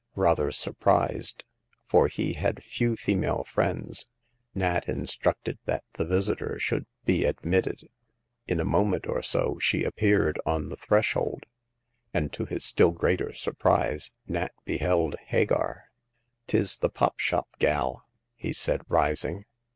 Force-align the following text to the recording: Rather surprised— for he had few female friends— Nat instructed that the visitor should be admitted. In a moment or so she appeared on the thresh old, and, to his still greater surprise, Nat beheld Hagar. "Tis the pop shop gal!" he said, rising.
Rather 0.15 0.51
surprised— 0.51 1.43
for 1.85 2.07
he 2.07 2.33
had 2.33 2.63
few 2.63 2.95
female 2.95 3.43
friends— 3.43 4.07
Nat 4.55 4.89
instructed 4.89 5.59
that 5.65 5.83
the 5.93 6.03
visitor 6.05 6.57
should 6.57 6.87
be 7.05 7.23
admitted. 7.23 7.87
In 8.47 8.59
a 8.59 8.65
moment 8.65 9.05
or 9.05 9.21
so 9.21 9.59
she 9.61 9.83
appeared 9.83 10.41
on 10.43 10.69
the 10.69 10.75
thresh 10.75 11.15
old, 11.15 11.45
and, 12.15 12.33
to 12.33 12.45
his 12.45 12.65
still 12.65 12.89
greater 12.89 13.31
surprise, 13.31 14.11
Nat 14.27 14.53
beheld 14.65 15.17
Hagar. 15.27 15.91
"Tis 16.47 16.79
the 16.79 16.89
pop 16.89 17.19
shop 17.19 17.47
gal!" 17.59 18.03
he 18.33 18.53
said, 18.53 18.81
rising. 18.89 19.45